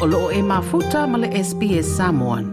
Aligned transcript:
o 0.00 0.06
loo 0.06 0.32
e 0.32 0.40
mafuta 0.42 0.98
ma 1.10 1.16
le 1.22 1.28
SPS 1.48 1.88
Samoan. 1.98 2.44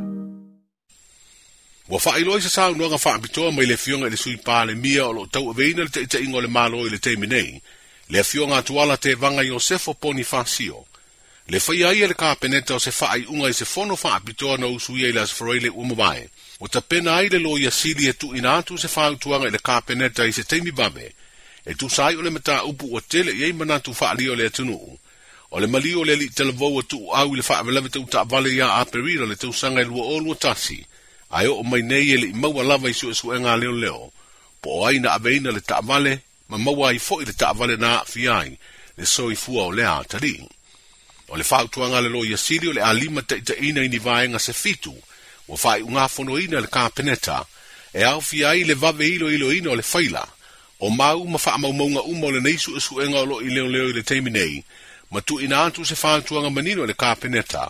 Ua 1.91 1.99
wha 2.05 2.19
iloa 2.21 2.41
sa 2.45 2.49
sāu 2.57 2.71
nuanga 2.77 2.99
wha 3.05 3.11
abitoa 3.15 3.49
mai 3.55 3.65
le 3.69 3.77
fionga 3.83 4.07
i 4.11 4.11
le 4.11 4.17
sui 4.23 4.35
pā 4.47 4.65
le 4.67 4.75
mia 4.83 5.05
o 5.07 5.11
lo 5.15 5.23
tau 5.31 5.45
aveina 5.51 5.83
le 5.85 5.89
teita 5.95 6.19
ingo 6.19 6.41
le 6.43 6.47
malo 6.57 6.83
i 6.87 6.89
le 6.91 6.97
teimi 7.05 7.27
nei. 7.27 7.51
Le 8.11 8.23
fionga 8.23 8.57
atuala 8.59 8.97
te 8.97 9.15
vanga 9.15 9.41
Iosefo 9.47 9.95
Bonifacio. 9.95 10.83
Le 11.47 11.59
whaia 11.65 11.93
ia 11.95 12.07
le 12.11 12.17
kāpeneta 12.23 12.75
o 12.75 12.81
se 12.83 12.91
wha 12.99 13.13
ai 13.15 13.23
unga 13.31 13.47
i 13.47 13.53
se 13.55 13.65
fono 13.65 13.95
wha 14.03 14.11
abitoa 14.19 14.57
na 14.59 14.67
usuia 14.67 15.07
i 15.07 15.15
las 15.15 15.31
whareile 15.39 15.69
ua 15.71 15.87
mawai. 15.87 16.27
O 16.59 16.67
ta 16.67 16.81
pena 16.81 17.15
ai 17.15 17.29
le 17.31 17.39
loia 17.39 17.71
sili 17.71 18.11
e 18.11 18.13
tu 18.13 18.35
inatu 18.35 18.75
se 18.77 18.91
whautuanga 18.95 19.47
i 19.47 19.55
le 19.55 19.63
kāpeneta 19.63 20.27
i 20.27 20.35
se 20.35 20.43
teimi 20.43 20.71
bame. 20.75 21.11
E 21.63 21.71
tu 21.79 21.87
sai 21.89 22.15
o 22.15 22.21
le 22.21 22.29
mata 22.29 22.63
upu 22.67 22.91
o 22.95 22.99
tele 22.99 23.31
i 23.31 23.43
ei 23.47 23.53
manatu 23.55 23.95
wha 23.99 24.11
alio 24.11 24.35
le 24.35 24.51
atunuu. 24.51 24.97
O 25.49 25.59
le 25.59 25.67
mali 25.67 25.93
o 25.95 26.03
le 26.03 26.11
alii 26.13 26.29
talavou 26.29 26.79
atu 26.79 26.99
u 26.99 27.11
au 27.15 27.33
i 27.33 27.37
le 27.39 27.43
faavelave 27.43 27.89
tau 27.89 28.03
ta 28.11 28.25
avale 28.27 28.51
ia 28.51 28.67
a 28.67 28.85
perira 28.85 29.25
le 29.25 29.35
tau 29.35 29.53
sanga 29.53 29.79
i 29.81 29.85
lua 29.87 30.03
o 30.03 30.17
lua 30.19 30.35
tasi. 30.35 30.83
Ai 31.31 31.47
o 31.47 31.63
mai 31.63 31.81
nei 31.81 32.11
ele 32.11 32.27
i 32.27 32.33
maua 32.33 32.63
lava 32.63 32.89
i 32.89 32.93
su 32.93 33.09
esu 33.09 33.31
enga 33.33 33.55
leo 33.55 33.71
leo. 33.71 34.11
Po 34.61 34.81
o 34.83 34.87
aina 34.87 35.13
aveina 35.15 35.51
le 35.51 35.61
ta 35.61 35.77
avale, 35.79 36.21
ma 36.49 36.57
maua 36.57 36.91
i 36.91 36.99
fo 36.99 37.21
i 37.21 37.25
le 37.25 37.31
ta 37.33 37.49
avale 37.55 37.75
na 37.79 38.01
a 38.01 38.05
fiai, 38.05 38.57
le 38.99 39.05
so 39.05 39.31
i 39.31 39.35
fua 39.35 39.71
o 39.71 39.71
lea 39.71 39.95
atari. 40.03 40.35
O 41.31 41.37
le 41.37 41.43
fau 41.43 41.67
tuanga 41.67 42.01
le 42.03 42.09
lo 42.09 42.25
i 42.25 42.33
asiri 42.33 42.67
o 42.67 42.73
le 42.75 42.81
alima 42.83 43.21
ta 43.23 43.35
ita 43.39 43.55
ina 43.55 43.83
i 43.87 43.87
ni 43.87 43.99
vaenga 43.99 44.39
se 44.39 44.51
fitu, 44.53 44.95
o 45.47 45.55
fai 45.55 45.79
unga 45.81 46.07
fono 46.09 46.35
ina 46.39 46.59
le 46.59 46.67
ka 46.67 46.89
peneta, 46.89 47.45
e 47.95 48.03
au 48.03 48.19
fiai 48.19 48.67
le 48.67 48.73
vave 48.75 49.07
ilo 49.15 49.31
ilo 49.31 49.47
ina 49.55 49.69
o 49.71 49.75
le 49.79 49.83
faila. 49.91 50.27
O 50.79 50.89
mau 50.89 51.23
ma 51.31 51.37
faa 51.37 51.57
maumaunga 51.57 52.03
umo 52.11 52.27
le 52.31 52.39
neisu 52.43 52.75
esu 52.77 52.93
enga 53.03 53.19
o 53.23 53.25
lo 53.31 53.37
i 53.41 53.49
leo 53.55 53.67
leo 53.73 53.87
i 53.89 53.93
le 53.95 54.03
teiminei, 54.03 54.63
ma 55.11 55.21
tuuina 55.21 55.63
atu 55.63 55.85
se 55.85 55.95
fatuaga 55.95 56.49
manino 56.49 56.83
i 56.83 56.87
le 56.87 56.93
kapeneta 56.93 57.63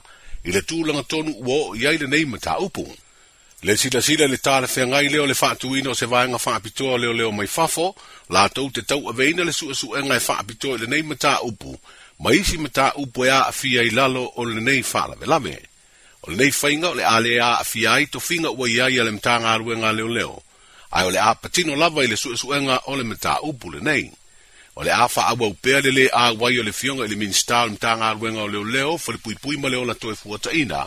i 0.48 0.52
le 0.52 0.62
tulaga 0.70 1.04
tonu 1.12 1.32
ua 1.46 1.58
o 1.70 1.76
i 1.76 1.84
ai 1.90 1.98
lenei 1.98 2.26
ma 2.26 2.38
taupu 2.40 2.86
le 3.66 3.74
silasila 3.82 4.26
le 4.32 4.38
talafeagai 4.46 5.08
lea 5.12 5.22
o 5.24 5.28
le 5.30 5.34
faatuina 5.42 5.90
o 5.92 5.96
se 6.00 6.06
vaega 6.12 6.38
faapitoa 6.46 6.98
leoleo 7.02 7.32
mai 7.38 7.48
fafo 7.56 7.88
latou 8.34 8.68
te 8.76 8.82
tauaveina 8.90 9.44
le 9.48 9.52
suʻesuʻega 9.60 10.16
e 10.16 10.20
faapitoa 10.28 10.76
i 10.76 10.78
lenei 10.82 11.04
mataupu 11.10 11.72
ma 12.22 12.30
isi 12.40 12.58
mataupu 12.64 13.20
e 13.26 13.30
aafia 13.40 13.82
i 13.84 13.90
lalo 13.98 14.24
o 14.40 14.46
lenei 14.50 14.82
faalavelave 14.92 15.56
o 16.24 16.32
lenei 16.32 16.52
faiga 16.60 16.88
o 16.90 16.94
le 16.98 17.04
e 17.04 17.06
a 17.06 17.18
lē 17.26 17.34
aafia 17.50 17.90
ai 17.96 18.06
tofiga 18.14 18.50
ua 18.58 18.66
i 18.70 18.78
ai 18.86 18.96
a 19.00 19.04
le 19.08 19.12
matagaluega 19.18 19.92
leoleo 19.98 20.36
ae 20.96 21.04
o 21.08 21.12
le 21.14 21.20
a 21.20 21.32
patino 21.42 21.74
lava 21.82 22.00
i 22.04 22.08
le 22.12 22.16
suʻesuʻega 22.24 22.76
o 22.86 22.94
le 22.98 23.04
mataupu 23.12 23.66
lenei 23.76 24.06
o 24.80 24.84
le 24.84 24.92
afa 24.94 25.28
au 25.32 25.44
au 25.46 25.54
pea 25.54 25.80
le 25.82 25.90
le 25.92 26.10
a 26.14 26.32
wai 26.34 26.60
o 26.60 26.64
le 26.64 26.72
fionga 26.72 27.04
i 27.04 27.08
le 27.08 27.16
minista 27.16 27.62
o 27.64 27.68
le 27.68 27.72
mtanga 27.74 28.06
arwenga 28.10 28.42
o 28.42 28.48
leo 28.48 28.64
leo 28.64 28.98
fo 28.98 29.12
le 29.12 29.18
puipui 29.18 29.58
ma 29.58 29.70
leo 29.70 29.86
la 29.86 29.94
toe 29.96 30.16
fuata 30.16 30.52
ina 30.52 30.86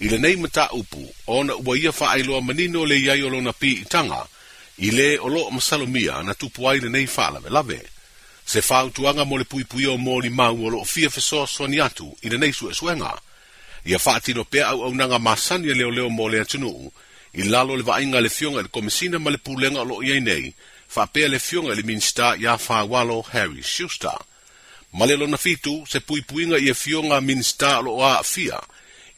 i 0.00 0.08
le 0.08 0.18
nei 0.18 0.36
mta 0.36 0.70
upu 0.72 1.04
o 1.26 1.44
na 1.44 1.52
ua 1.66 1.76
ia 1.76 1.92
fa 1.92 2.10
ai 2.10 2.22
loa 2.22 2.40
manino 2.40 2.86
le 2.86 2.96
iai 2.96 3.22
o 3.22 3.28
lona 3.30 3.52
pi 3.52 3.72
i 3.82 3.84
tanga 3.84 4.24
i 4.78 4.90
le 4.90 5.18
o 5.18 5.28
loo 5.28 5.50
masalomia 5.50 6.22
na 6.22 6.34
tupu 6.34 6.68
ai 6.68 6.78
le 6.80 6.88
nei 6.88 7.06
faa 7.06 7.30
lave 7.30 7.50
lave 7.50 7.80
se 8.46 8.60
fau 8.62 8.88
tuanga 8.90 9.24
mo 9.24 9.36
le 9.38 9.44
puipui 9.44 9.84
o 9.86 9.98
mo 9.98 10.20
li 10.20 10.30
mau 10.30 10.56
o 10.66 10.70
loo 10.70 10.84
fia 10.84 11.10
fesoa 11.10 11.46
soani 11.46 11.80
atu 11.80 12.08
i 12.22 12.28
le 12.28 12.38
nei 12.38 12.52
su 12.52 12.70
e 12.70 12.74
suenga 12.74 13.20
ia 13.84 13.98
fa 13.98 14.16
atino 14.16 14.44
pea 14.44 14.68
au 14.68 14.82
au 14.82 14.94
nanga 14.94 15.18
masani 15.18 15.68
le 15.68 15.74
leo 15.74 15.90
leo 15.90 16.08
mo 16.10 16.28
le 16.28 16.40
atunuu 16.40 16.92
i 17.36 17.42
lalo 17.44 17.76
le 17.76 17.82
vaaiga 17.84 18.20
le 18.20 18.28
fioga 18.28 18.60
i 18.60 18.62
le 18.62 18.68
komisina 18.72 19.18
ma 19.18 19.30
le 19.30 19.36
pulega 19.38 19.80
o 19.80 19.84
loo 19.84 20.00
iai 20.02 20.20
nei 20.20 20.54
faapea 20.88 21.28
le 21.28 21.38
fioga 21.38 21.72
i 21.74 21.76
le 21.76 21.82
minista 21.84 22.32
iā 22.32 22.56
fāualo 22.56 23.20
harry 23.32 23.62
shuster 23.62 24.16
ma 24.96 25.04
le 25.06 25.16
lona 25.20 25.36
fitu 25.36 25.82
se 25.84 26.00
puipuiga 26.00 26.56
ia 26.58 26.72
e 26.72 26.74
fioga 26.74 27.20
minista 27.20 27.78
o 27.78 27.82
loo 27.82 28.00
aafia 28.00 28.56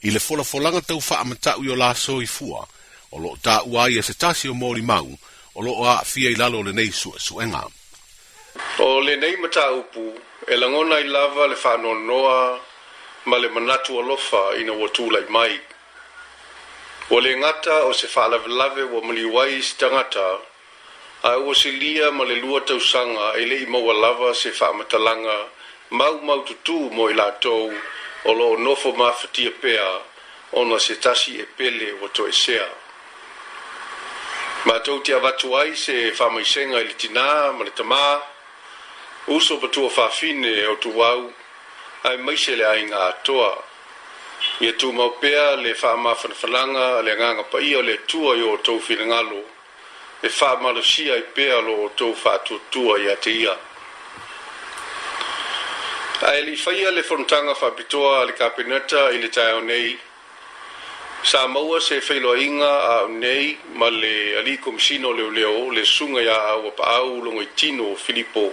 i 0.02 0.10
le 0.10 0.18
folafolaga 0.18 0.80
taufaamataʻu 0.88 1.62
i 1.66 1.70
o 1.70 1.76
laso 1.76 2.18
i 2.22 2.26
fua 2.26 2.66
o 3.14 3.22
loo 3.22 3.36
taʻua 3.38 3.86
ai 3.86 3.98
e 4.02 4.02
se 4.02 4.14
tasi 4.18 4.50
o 4.50 4.54
molimau 4.54 5.14
o 5.54 5.62
loo 5.62 5.86
aafia 5.86 6.30
i 6.34 6.34
lalo 6.34 6.62
lenei 6.62 6.90
suʻesuʻega 6.90 7.62
o 8.78 9.00
lenei 9.00 9.36
mataupu 9.36 10.10
e 10.50 10.56
lagona 10.58 10.98
i 10.98 11.06
lava 11.06 11.46
le 11.46 11.56
faanoanoa 11.56 12.60
ma 13.26 13.38
le 13.38 13.48
manatu 13.48 13.98
alofa 14.02 14.58
ina 14.60 14.72
ua 14.72 14.88
tulai 14.88 15.22
mai 15.30 15.54
ua 17.10 17.20
le 17.20 17.34
gata 17.40 17.84
o 17.88 17.92
se 17.92 18.06
faalavelave 18.06 18.82
ua 18.82 19.00
maliuai 19.02 19.58
i 19.58 19.62
se 19.62 19.74
tagata 19.80 20.38
ae 21.22 21.36
ua 21.38 21.54
silia 21.54 22.10
ma 22.12 22.24
le 22.24 22.34
lua 22.36 22.60
tausaga 22.60 23.32
e 23.40 23.44
leʻi 23.48 23.66
maua 23.66 23.94
lava 23.94 24.34
se 24.34 24.50
faamatalaga 24.52 25.36
maumau 25.90 26.40
tutū 26.48 26.76
mo 26.96 27.08
i 27.10 27.14
latou 27.14 27.72
o 28.24 28.32
loo 28.34 28.56
nofo 28.56 28.92
mafatia 28.92 29.50
pea 29.60 29.88
ona 30.52 30.78
se 30.80 30.94
tasi 30.96 31.40
e 31.40 31.44
pele 31.56 31.92
ua 32.00 32.08
toʻesea 32.08 32.66
matou 34.64 35.00
te 35.00 35.14
avatu 35.14 35.56
ai 35.58 35.76
se 35.76 36.12
faamaisega 36.12 36.76
i 36.80 36.84
le 36.84 36.94
tinā 37.02 37.28
ma 37.56 37.64
le 37.64 37.70
tamā 37.70 38.20
uso 39.28 39.56
patua 39.56 39.88
faafine 39.90 40.66
o 40.72 40.76
tuau 40.76 41.32
ae 42.04 42.16
maise 42.16 42.56
le 42.56 42.66
aiga 42.68 43.00
atoa 43.08 43.64
ia 44.60 44.72
tumau 44.72 45.10
pea 45.20 45.56
le 45.56 45.72
faamafalafalaga 45.74 46.98
a 46.98 47.02
le 47.02 47.12
agaga 47.12 47.42
paia 47.44 47.78
o 47.78 47.82
le 47.82 47.92
atua 47.94 48.34
i 48.36 48.42
outou 48.42 48.80
finagalo 48.80 49.40
e 50.20 50.28
faamalosia 50.28 51.14
i 51.16 51.22
pea 51.34 51.60
lo 51.62 51.72
outou 51.84 52.12
faatuatua 52.22 52.94
iā 53.06 53.14
te 53.22 53.30
ia 53.44 53.54
ae 56.26 56.42
alii 56.42 56.56
faia 56.56 56.90
le 56.90 57.02
fonotaga 57.02 57.54
faapitoa 57.54 58.20
a 58.20 58.24
le 58.24 58.32
kapeneta 58.32 59.00
i 59.14 59.18
le 59.22 59.28
taeao 59.28 59.60
nei 59.60 59.96
sa 61.22 61.46
maua 61.48 61.78
se 61.80 62.00
failoaiga 62.00 62.70
aau 62.92 63.08
nei 63.08 63.56
ma 63.78 63.88
le 63.90 64.14
alii 64.42 64.58
komisina 64.58 65.06
o 65.08 65.12
leoleo 65.12 65.70
le 65.70 65.84
susuga 65.86 66.20
iā 66.22 66.36
aua 66.54 66.70
paau 66.74 67.22
logoitino 67.22 67.92
o 67.92 67.96
filipo 67.96 68.50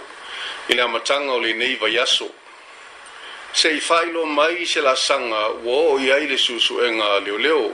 i 0.70 0.74
le 0.74 0.82
amataga 0.82 1.32
o 1.32 1.40
lenei 1.40 1.76
vaiaso 1.82 2.30
se 3.56 3.70
i 3.72 3.80
whailo 3.88 4.22
mai 4.38 4.54
i 4.64 4.66
se 4.68 4.82
la 4.84 4.96
sanga 4.96 5.42
wo 5.66 5.76
o 5.92 5.94
i 6.06 6.08
aile 6.12 6.38
susuenga 6.46 7.20
leo 7.26 7.38
leo. 7.46 7.68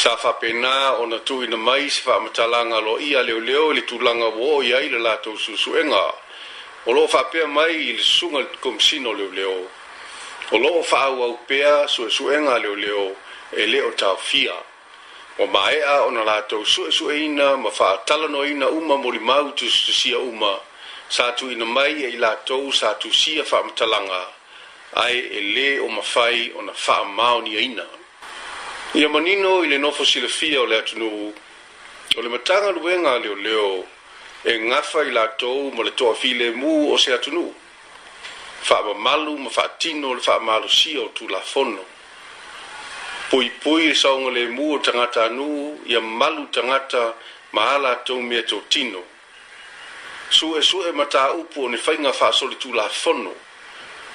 Sa 0.00 0.12
whapena 0.22 0.74
o 1.00 1.06
na 1.06 1.18
tuina 1.26 1.56
mai 1.68 1.86
se 1.94 2.00
whaamatalanga 2.10 2.78
lo 2.86 2.94
ia 3.08 3.20
leo 3.28 3.40
leo 3.48 3.66
le 3.76 3.82
tulanga 3.88 4.26
wo 4.38 4.46
o 4.58 4.62
i 4.68 4.72
aile 4.78 4.98
latou 5.06 5.38
susuenga. 5.44 6.04
O 6.88 6.90
lo 6.96 7.02
whapea 7.12 7.46
mai 7.56 7.76
i 7.90 7.92
le 7.98 8.02
sunga 8.16 8.40
sino 8.86 9.12
leo 9.18 9.30
leo. 9.38 9.58
O 10.54 10.56
lo 10.62 10.70
whaau 10.90 11.22
au 11.26 11.36
pea 11.48 11.74
susuenga 11.94 12.58
leo 12.64 12.74
leo 12.84 13.06
e 13.62 13.66
leo 13.72 13.90
tau 13.90 14.16
fia. 14.28 14.54
O 15.42 15.46
maea 15.54 15.94
o 16.06 16.10
na 16.10 16.22
latou 16.30 16.66
suesueina 16.66 17.56
ma 17.62 17.70
whaatalanoina 17.78 18.66
uma 18.78 18.96
morimau 18.96 19.46
tustusia 19.58 20.18
uma. 20.18 20.50
Uma. 20.50 20.54
sa 21.12 21.32
tuuina 21.36 21.64
mai 21.66 22.06
e 22.06 22.08
i 22.08 22.16
latou 22.16 22.72
sa 22.72 22.94
tusia 22.96 23.44
fa'amatalaga 23.44 24.20
ae 25.04 25.18
e 25.36 25.40
lē 25.54 25.66
o 25.84 25.88
mafai 25.92 26.48
ona 26.56 26.72
fa'amaoniaina 26.72 27.84
e 28.94 28.98
ia 28.98 29.08
manino 29.12 29.60
i 29.60 29.68
le 29.68 29.76
nofosilafia 29.78 30.62
o 30.62 30.66
le 30.66 30.78
atunuu 30.78 31.28
o 32.16 32.20
le 32.24 32.28
matagaluega 32.32 33.12
a 33.12 33.18
leoleo 33.18 33.84
e 34.44 34.56
gafa 34.64 35.04
i 35.04 35.12
latou 35.12 35.68
ma 35.76 35.84
le 35.84 35.92
toʻafilemū 35.92 36.72
o 36.96 36.96
se 36.98 37.12
atunuu 37.12 37.52
fa'amamalu 38.62 39.36
ma 39.44 39.50
fa'atino 39.50 40.14
le 40.14 40.20
fa'amalosia 40.20 41.00
o 41.04 41.08
tulafono 41.12 41.84
puipui 43.28 43.90
e 43.92 43.94
sauga 43.94 44.32
lemū 44.32 44.72
o 44.74 44.78
tagata 44.78 45.24
a 45.28 45.28
nuu 45.28 45.76
ia 45.86 46.00
malu 46.00 46.48
tagata 46.48 47.12
ma 47.52 47.68
a 47.74 47.78
latou 47.78 48.22
mea 48.22 48.38
e 48.40 48.44
totino 48.48 49.11
su 50.32 50.56
e 50.56 50.62
su 50.62 50.82
e 50.84 50.92
mata 50.92 51.32
upu 51.32 51.68
ni 51.68 51.76
fainga 51.76 52.12
fa 52.12 52.32
soli 52.32 52.56
tu 52.56 52.72
la 52.72 52.88
fono 52.88 53.32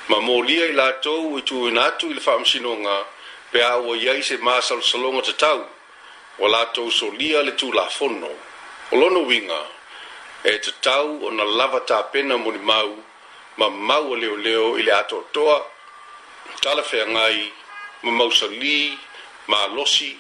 ma 0.08 0.20
molia 0.20 0.66
i 0.66 0.72
la 0.74 0.92
to 1.00 1.14
u 1.30 1.42
tu 1.44 1.70
na 1.72 1.92
tu 1.92 2.08
il 2.10 2.20
fam 2.20 2.44
sinonga 2.44 3.06
pe 3.52 3.62
a 3.64 3.78
o 3.78 3.94
ye 3.96 4.22
se 4.24 4.38
ma 4.38 4.60
sal 4.62 4.82
solongo 4.84 5.22
te 5.22 5.34
tau 5.36 5.62
o 6.40 6.48
la 6.48 6.66
to 6.74 6.90
solia 6.90 7.42
le 7.44 7.54
tu 7.56 7.72
la 7.72 7.86
fono 7.98 8.30
o 8.92 8.96
lo 8.98 9.10
no 9.10 9.20
winga 9.30 9.62
e 10.44 10.58
te 10.60 10.72
tau 10.80 11.22
o 11.26 11.30
na 11.30 11.44
lava 11.44 11.80
ta 11.82 12.04
pena 12.04 12.36
mo 12.36 12.50
ni 12.52 12.58
mau 12.58 12.94
ma 13.58 13.70
mau 13.70 14.16
leo 14.16 14.36
leo 14.36 14.78
i 14.78 14.82
le 14.84 14.92
ato 14.92 15.28
toa 15.32 15.66
tala 16.62 16.82
fe 16.82 17.06
ngai 17.06 17.54
ma 18.04 18.12
mau 18.12 18.32
soli 18.32 18.98
ma 19.46 19.66
losi 19.68 20.20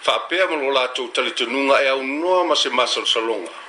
fa 0.00 0.18
pe 0.28 0.44
mo 0.46 0.56
lo 0.56 0.70
la 0.72 0.88
to 0.88 1.02
tele 1.14 1.32
tununga 1.32 1.80
e 1.80 1.86
au 1.86 2.02
noa 2.02 2.44
ma 2.44 2.54
se 2.54 2.68
ma 2.70 2.86
sal 2.86 3.06
solongo 3.06 3.60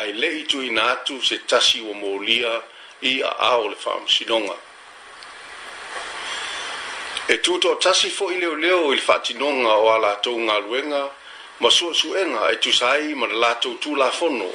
ai 0.00 0.12
le 0.12 0.28
itu 0.40 0.62
ina 0.62 0.90
atu 0.92 1.22
se 1.22 1.38
tasi 1.38 1.80
o 1.80 1.92
molia 1.94 2.60
i 3.02 3.20
a 3.22 3.28
ao 3.38 3.68
le 3.68 3.76
wha 3.84 3.94
sinonga. 4.08 4.54
E 7.28 7.38
tūto 7.40 7.70
o 7.70 7.76
tasi 7.76 8.10
fo 8.10 8.30
i 8.30 8.40
leo 8.40 8.54
leo 8.54 8.92
i 8.92 8.96
le 8.98 9.44
wha 9.64 9.74
o 9.78 9.88
ala 9.94 10.16
tau 10.20 10.34
ngā 10.38 10.56
luenga, 10.66 11.08
ma 11.60 11.70
sua 11.70 11.94
suenga 11.94 12.50
e 12.50 12.58
tu 12.58 12.72
sai 12.72 13.14
ma 13.14 13.26
le 13.26 13.34
lātou 13.34 13.78
tū 13.80 13.94
la 13.96 14.10
fono, 14.10 14.50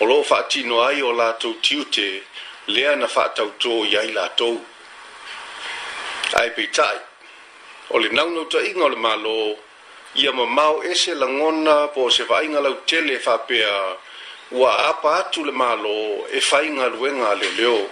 o 0.00 0.04
loo 0.04 0.22
wha 0.28 0.44
ai 0.88 1.02
o 1.02 1.10
lātou 1.12 1.60
tiute 1.60 2.22
lea 2.66 2.94
na 2.96 3.06
wha 3.06 3.28
tau 3.34 3.50
tō 3.58 3.84
i 3.90 3.96
ai 3.96 4.06
lātou. 4.14 4.54
Ai 6.40 6.50
pei 6.50 6.68
tai, 6.70 6.96
o 7.90 7.98
le 7.98 8.08
naunau 8.08 8.46
ta 8.48 8.58
inga 8.62 8.84
o 8.84 8.88
le 8.88 8.96
mālo, 8.96 9.58
ia 10.14 10.32
ma 10.32 10.44
mau 10.44 10.82
ese 10.82 11.14
la 11.14 11.26
ngona 11.26 11.88
po 11.92 12.08
se 12.10 12.22
wha 12.28 12.42
inga 12.42 12.60
lau 12.60 12.78
tele 12.86 13.18
wha 13.26 13.36
pea, 13.46 13.96
wa 14.50 14.88
apa 14.88 15.16
atu 15.18 15.44
le 15.44 15.52
malo 15.52 16.24
e 16.30 16.40
faiga 16.40 16.84
aluega 16.84 17.30
a 17.30 17.34
leoleo 17.34 17.90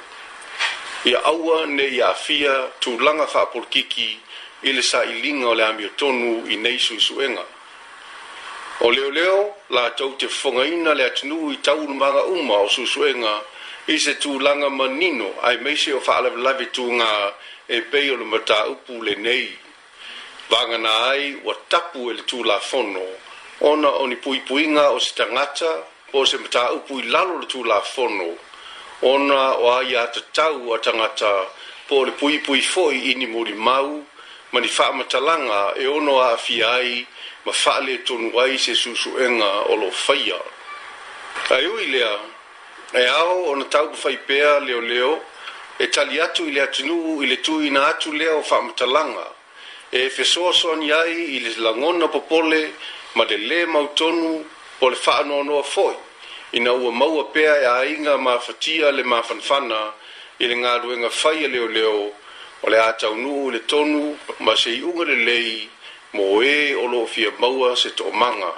ia 1.05 1.25
aua 1.25 1.67
nei 1.67 2.01
afia 2.03 2.71
tulaga 2.81 3.27
faapolokiki 3.27 4.19
i 4.63 4.73
le 4.73 4.81
saʻiliga 4.81 5.47
o 5.51 5.55
le 5.55 5.63
amiotonu 5.65 6.47
i 6.49 6.57
nei 6.57 6.79
suenga. 6.79 7.45
o 8.81 8.91
la 8.91 9.31
latou 9.71 10.15
te 10.17 10.29
fofogaina 10.29 10.95
le 10.95 11.05
atunuu 11.05 11.51
i 11.53 11.57
tau 11.57 11.75
taulumaga 11.77 12.23
uma 12.25 12.55
o 12.55 12.69
suʻisuʻega 12.69 13.41
i 13.89 13.99
se 13.99 14.15
tu 14.19 14.39
ma 14.39 14.55
manino 14.71 15.35
ai 15.43 15.57
maise 15.59 15.93
o 15.93 16.01
faalavelave 16.01 16.71
tugā 16.73 17.33
e 17.69 17.81
pei 17.83 18.11
o 18.11 18.17
le 18.17 18.25
mataupu 18.25 19.03
lenei 19.03 19.51
vaganā 20.51 21.11
ai 21.11 21.35
ua 21.45 21.55
tapu 21.69 22.11
e 22.11 22.45
la 22.47 22.61
fono, 22.61 23.05
ona 23.61 23.89
o 23.91 24.07
ni 24.07 24.17
puipuiga 24.17 24.91
o 24.91 25.01
se 25.01 25.13
o 26.15 26.25
se 26.25 26.37
mata 26.39 26.73
upu 26.73 27.03
lalo 27.03 27.39
le 27.41 27.47
tu 27.47 27.65
la 27.65 27.81
fono 27.81 28.27
ona 29.03 29.55
o 29.59 29.73
ai 29.79 29.95
a 29.97 30.07
te 30.07 30.21
tau 30.33 30.73
a 30.75 30.79
tangata 30.79 31.47
po 31.89 32.05
le 32.05 32.13
pui 32.13 32.39
pui 32.39 32.61
foi 32.61 33.11
ini 33.11 33.27
muri 33.27 33.53
mau 33.53 34.05
ma 34.53 34.61
ni 34.61 34.69
wha 34.79 34.93
matalanga 34.93 35.73
e 35.75 35.87
ono 35.87 36.21
a 36.23 36.37
fiai 36.37 37.05
ma 37.45 37.53
wha 37.53 37.81
le 37.81 38.03
tonu 38.05 38.31
ai 38.39 38.57
se 38.59 38.75
susu 38.75 39.19
enga 39.19 39.67
o 39.71 39.75
lo 39.75 39.91
whaia. 40.07 40.39
A 41.51 41.59
iui 41.59 41.87
lea, 41.91 42.19
e 42.95 43.05
ao 43.07 43.43
o 43.51 43.55
na 43.57 43.65
tau 43.65 43.89
kufai 43.91 44.17
pea 44.27 44.61
leo 44.61 44.81
leo 44.81 45.21
e 45.79 45.89
tali 45.89 46.21
atu 46.21 46.45
ile 46.47 46.55
le 46.55 46.61
atinu 46.61 47.21
i 47.23 47.27
le 47.27 47.41
tui 47.41 47.71
na 47.71 47.87
atu 47.89 48.13
lea 48.13 48.33
o 48.37 48.45
wha 48.51 48.63
matalanga 48.63 49.27
e 49.91 50.09
fesoa 50.11 50.53
soani 50.53 50.93
ai 50.93 51.35
i 51.37 51.39
le 51.41 51.51
langona 51.59 52.07
popole 52.09 52.73
ma 53.15 53.25
le 53.25 53.37
le 53.37 53.67
mautonu 53.67 53.95
tonu 53.97 54.45
o 54.81 54.91
le 54.91 54.97
whaanoanoa 55.07 55.63
foi 55.63 55.95
ina 56.53 56.73
ua 56.73 56.93
maua 56.93 57.25
pea 57.25 57.57
e 57.63 57.67
ainga 57.67 58.19
mawhatia 58.19 58.91
le 58.93 59.03
mawhanwhana 59.03 59.81
i 60.43 60.47
le 60.47 60.55
ngā 60.57 60.73
ruenga 60.83 61.11
whai 61.23 61.39
a 61.39 61.45
e 61.45 61.49
leo 61.49 61.69
leo 61.69 62.13
o 62.63 62.71
le 62.71 62.79
atau 62.81 63.15
nu 63.17 63.51
le 63.51 63.59
tonu 63.67 64.19
ma 64.41 64.57
se 64.57 64.71
i 64.75 64.83
unga 64.83 65.05
le 65.05 65.15
lei 65.25 65.69
mo 66.15 66.43
e 66.43 66.75
o 66.75 66.87
lo 66.89 67.07
fia 67.07 67.31
maua 67.39 67.77
se 67.77 67.91
to 67.91 68.11
manga. 68.11 68.51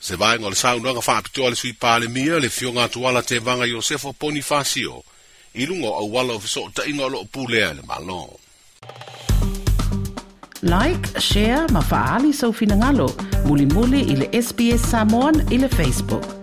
Se 0.00 0.16
vai 0.16 0.38
ngol 0.38 0.54
sa 0.54 0.74
unwa 0.74 0.94
ka 0.94 1.02
whaapitoa 1.06 1.50
le 1.50 1.56
sui 1.56 1.72
pāle 1.74 2.08
mia 2.08 2.38
le 2.38 2.48
fio 2.48 2.72
ngā 2.72 2.88
tuwala 2.90 3.22
te 3.22 3.38
vanga 3.38 3.66
yosefo 3.66 4.12
Ponifasio 4.12 5.02
ilungo 5.54 5.86
lungo 5.90 5.98
au 5.98 6.14
wala 6.14 6.32
o 6.34 6.38
fiso 6.40 6.66
ta 6.74 6.82
inga 6.86 7.04
o 7.04 7.08
lo 7.08 7.26
le 7.50 7.82
malongo. 7.86 8.39
Like, 10.62 11.18
share 11.18 11.66
ma 11.72 11.80
so 12.32 12.52
sau 12.52 13.06
Muli 13.46 13.64
muli 13.66 14.00
ile 14.02 14.28
le 14.32 14.42
SBS 14.42 14.88
Samoan 14.90 15.40
i 15.50 15.58
Facebook. 15.68 16.39